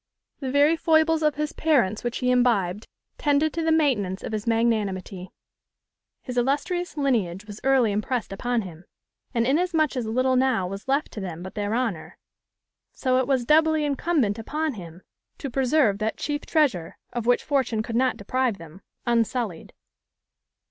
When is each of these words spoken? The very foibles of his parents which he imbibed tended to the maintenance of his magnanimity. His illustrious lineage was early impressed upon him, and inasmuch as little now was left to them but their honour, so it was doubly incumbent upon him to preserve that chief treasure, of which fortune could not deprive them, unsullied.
The 0.39 0.49
very 0.49 0.75
foibles 0.75 1.21
of 1.21 1.35
his 1.35 1.53
parents 1.53 2.03
which 2.03 2.17
he 2.17 2.31
imbibed 2.31 2.87
tended 3.19 3.53
to 3.53 3.61
the 3.61 3.71
maintenance 3.71 4.23
of 4.23 4.31
his 4.31 4.47
magnanimity. 4.47 5.31
His 6.23 6.39
illustrious 6.39 6.97
lineage 6.97 7.45
was 7.45 7.61
early 7.63 7.91
impressed 7.91 8.33
upon 8.33 8.63
him, 8.63 8.85
and 9.35 9.45
inasmuch 9.45 9.95
as 9.95 10.07
little 10.07 10.35
now 10.35 10.65
was 10.65 10.87
left 10.87 11.11
to 11.11 11.19
them 11.19 11.43
but 11.43 11.53
their 11.53 11.75
honour, 11.75 12.17
so 12.91 13.19
it 13.19 13.27
was 13.27 13.45
doubly 13.45 13.85
incumbent 13.85 14.39
upon 14.39 14.73
him 14.73 15.03
to 15.37 15.51
preserve 15.51 15.99
that 15.99 16.17
chief 16.17 16.47
treasure, 16.47 16.97
of 17.13 17.27
which 17.27 17.43
fortune 17.43 17.83
could 17.83 17.95
not 17.95 18.17
deprive 18.17 18.57
them, 18.57 18.81
unsullied. 19.05 19.71